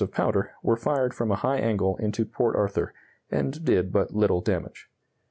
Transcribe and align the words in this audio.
of 0.01 0.11
powder, 0.11 0.49
were 0.63 0.75
fired 0.75 1.13
from 1.13 1.29
a 1.29 1.35
high 1.35 1.57
angle 1.59 1.95
into 1.97 2.25
Port 2.25 2.55
Arthur, 2.55 2.91
and 3.29 3.63
did 3.63 3.91
but 3.93 4.15
little 4.15 4.41
damage. 4.41 4.89